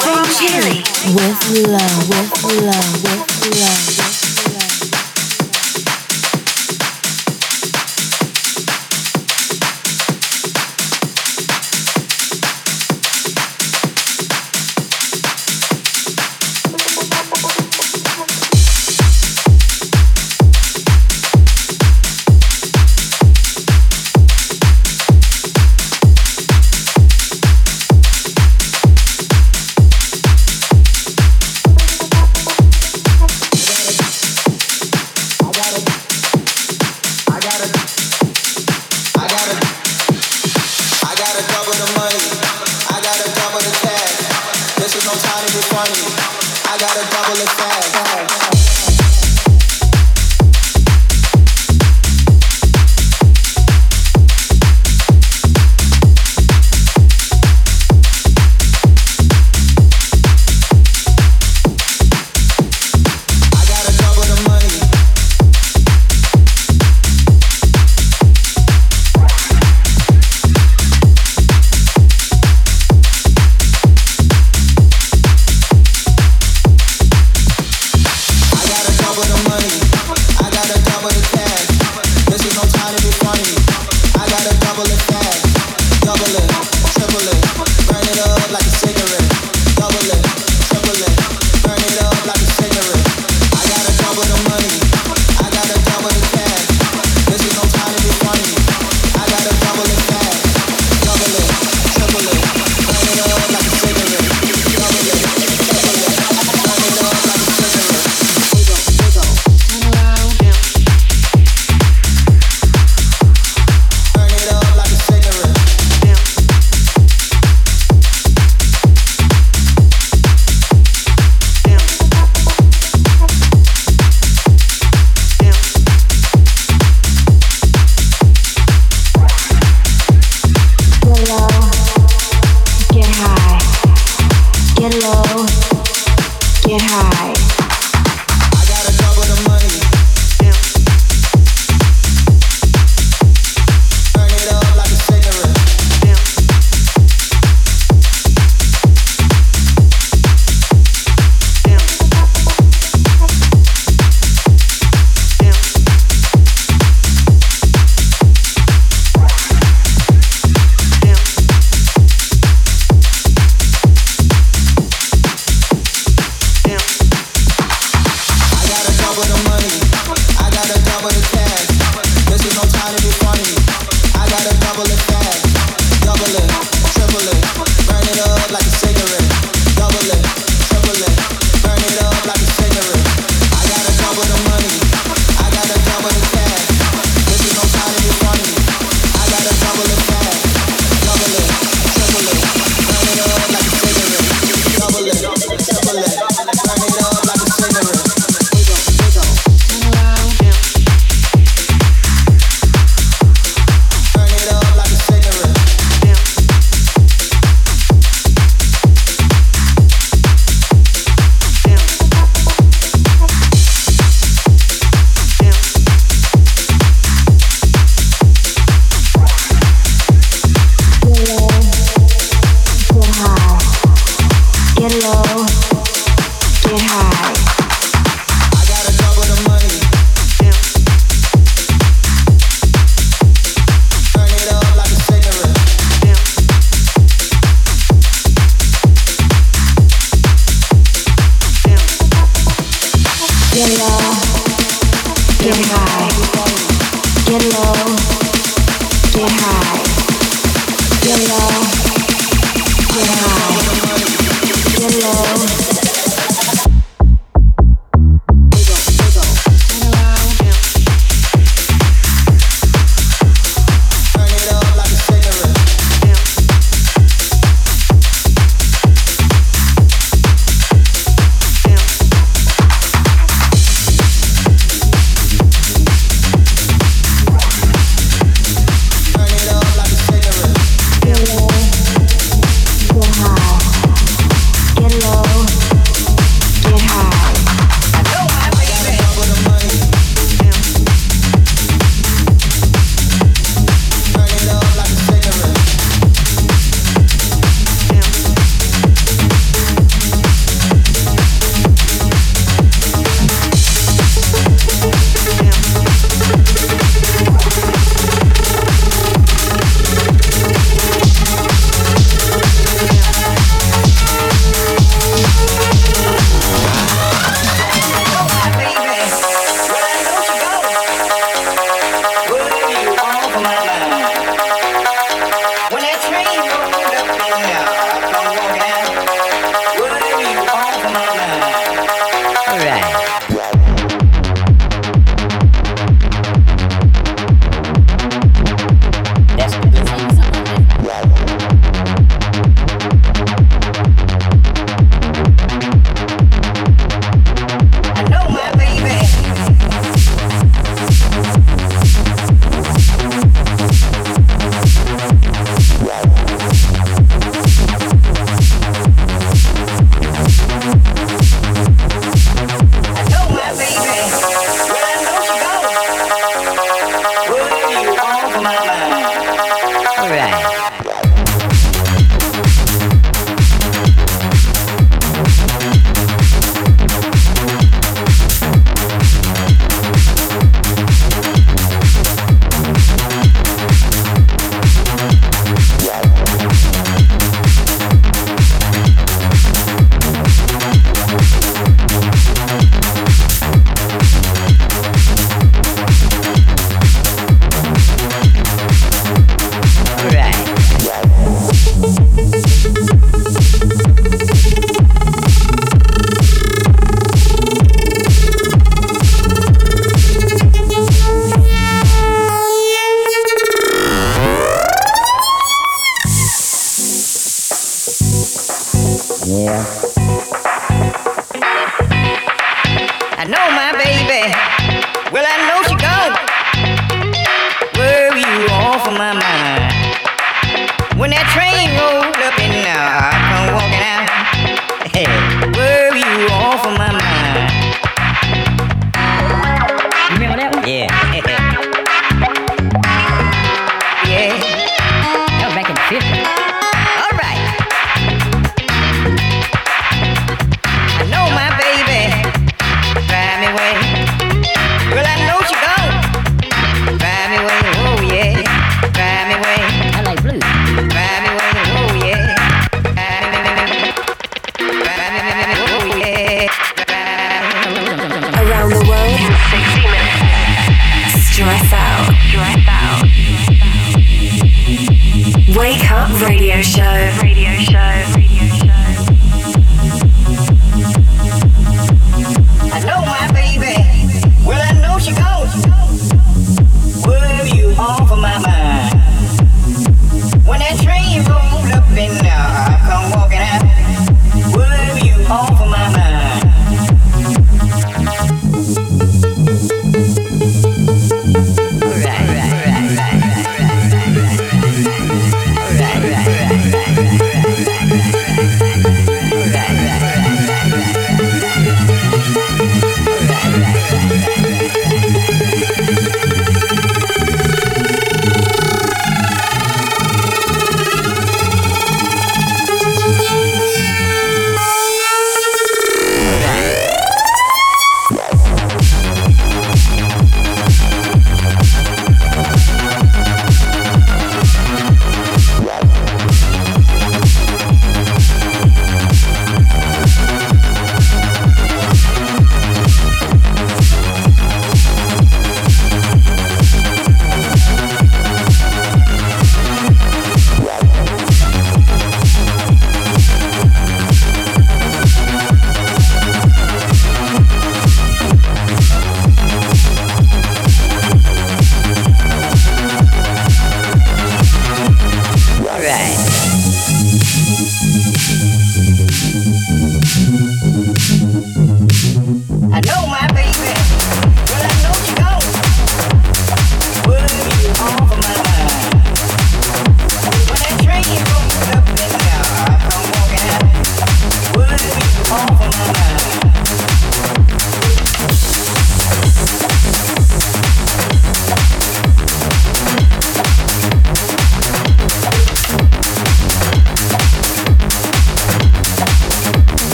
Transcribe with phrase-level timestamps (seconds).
[0.00, 0.82] From Chile.
[1.14, 4.11] With love, with love, with love.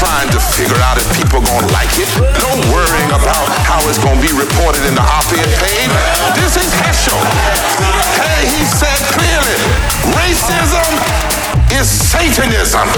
[0.00, 2.08] trying to figure out if people gonna like it,
[2.42, 5.90] no worrying about how it's gonna be reported in the op-ed page.
[6.34, 6.98] This is his.
[8.18, 9.58] Hey, he said clearly,
[10.16, 10.90] racism
[11.78, 12.88] is Satanism.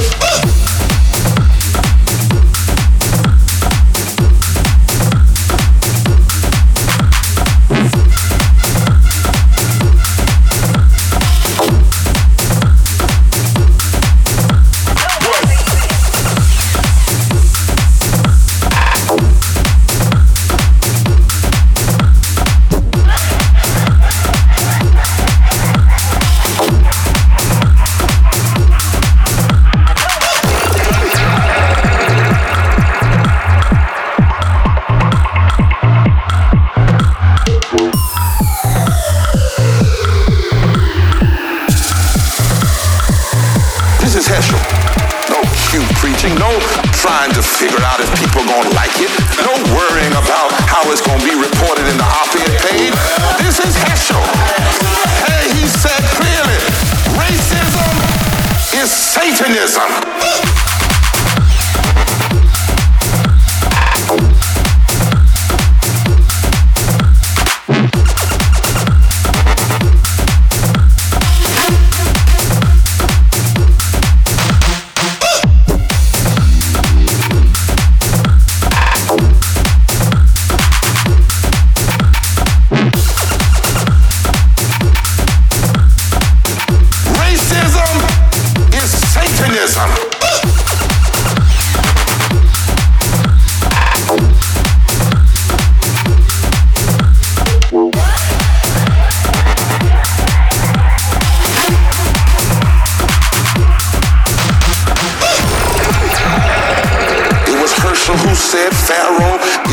[47.07, 49.11] trying to figure out if people gonna like it.
[49.47, 52.91] No worrying about how it's gonna be reported in the op-ed page.
[53.39, 54.27] This is Heschel.
[55.31, 56.59] Hey, he said clearly,
[57.15, 57.95] racism
[58.83, 60.75] is Satanism.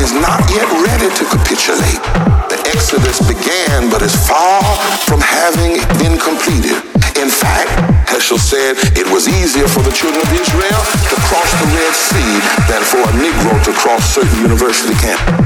[0.03, 2.03] Is not yet ready to capitulate.
[2.51, 4.59] The Exodus began, but is far
[5.07, 6.75] from having been completed.
[7.15, 7.71] In fact,
[8.11, 12.33] Heschel said it was easier for the children of Israel to cross the Red Sea
[12.67, 15.39] than for a Negro to cross certain university campus.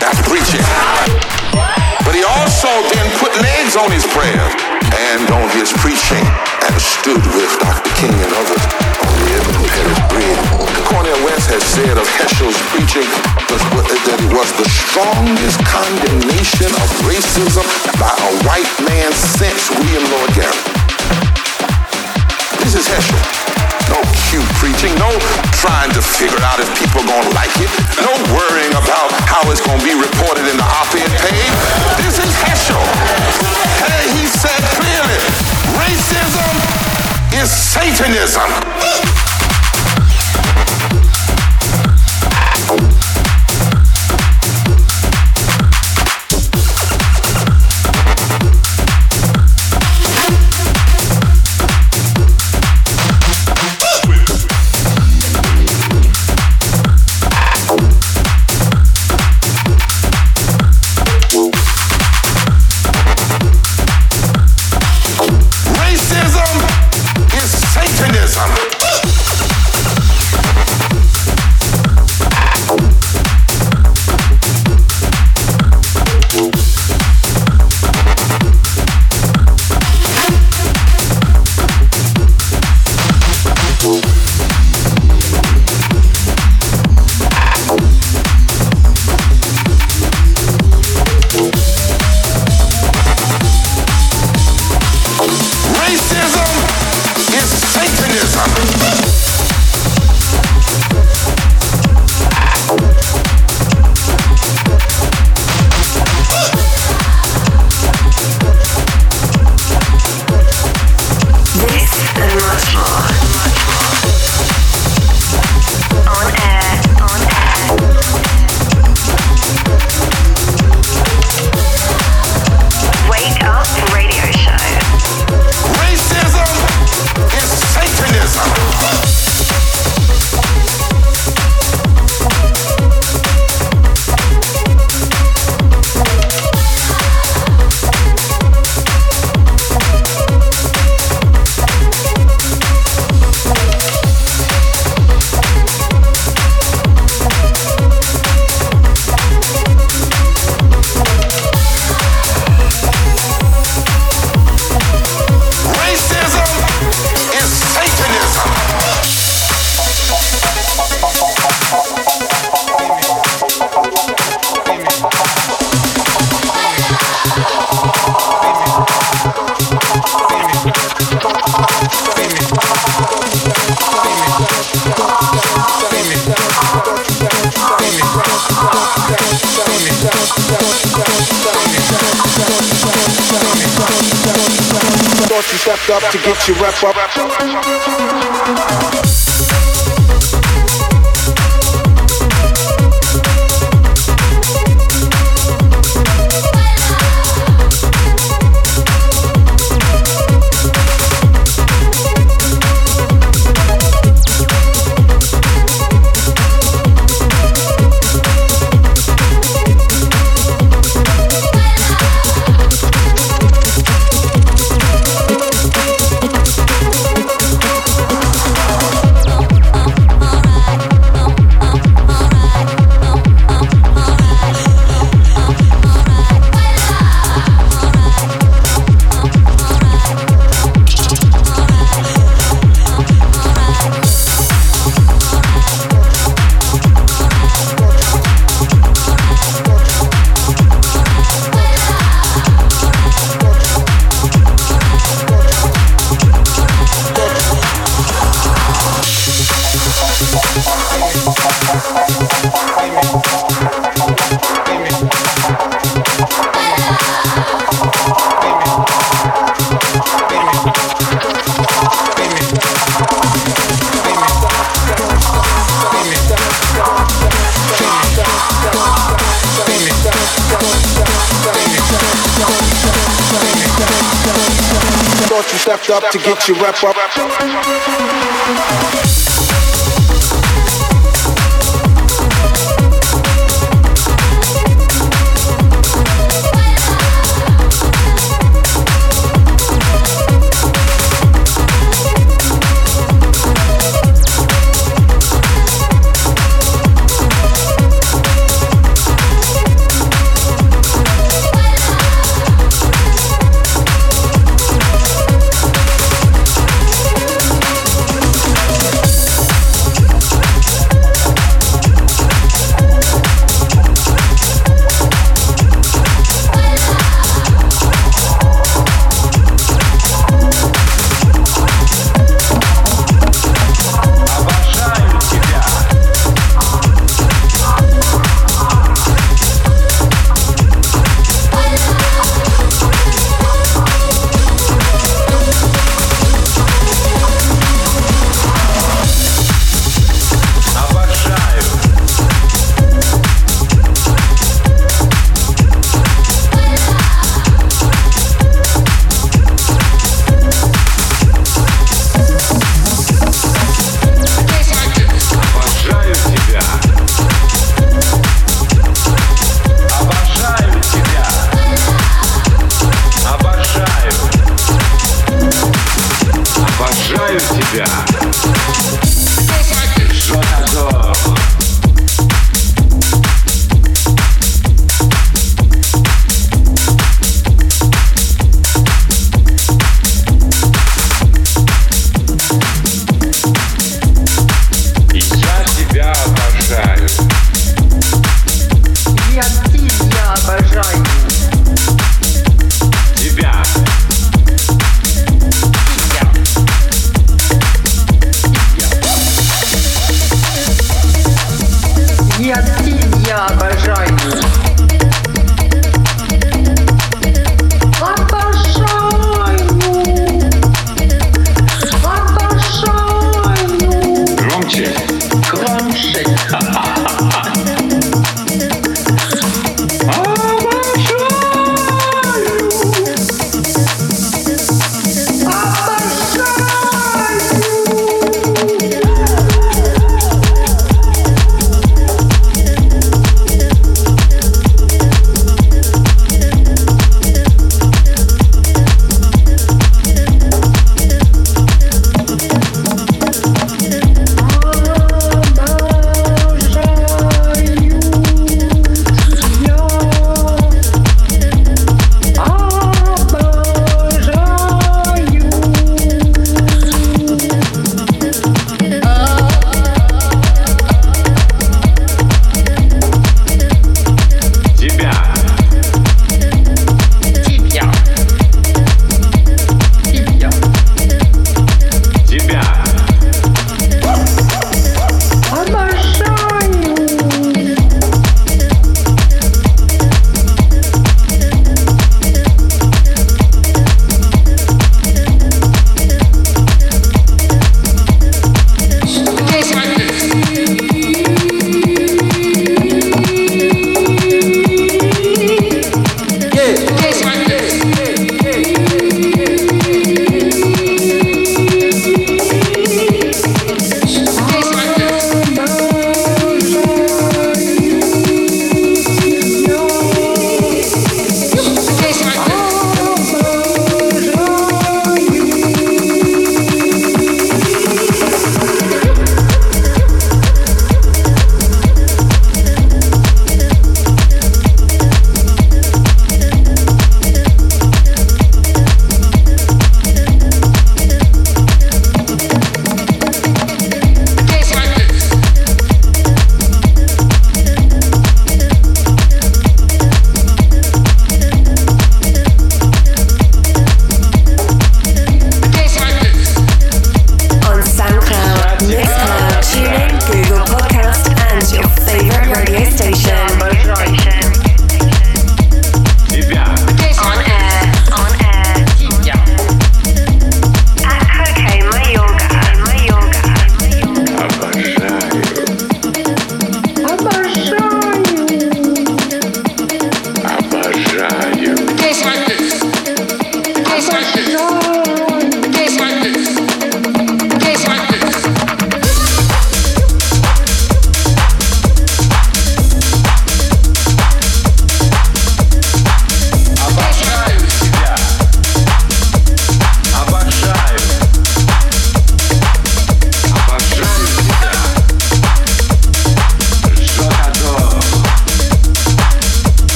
[0.00, 0.64] That's preaching.
[2.08, 6.22] But he also then put legs on his prayer and on his preaching
[6.66, 7.90] and stood with Dr.
[7.98, 8.62] King and others
[9.02, 10.42] on the Edmund Pettus Bridge.
[10.86, 13.08] Cornel West has said of Heschel's preaching
[14.06, 17.66] that it was the strongest condemnation of racism
[17.98, 20.72] by a white man since William Lloyd Garrison.
[22.62, 23.35] This is Heschel.
[24.26, 25.06] Cute preaching, no
[25.62, 27.70] trying to figure out if people are gonna like it,
[28.02, 31.54] no worrying about how it's gonna be reported in the op-ed page.
[32.02, 32.82] This is Heschel.
[33.86, 35.20] Hey, he said clearly,
[35.78, 36.54] racism
[37.40, 38.50] is Satanism.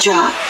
[0.00, 0.49] Drop.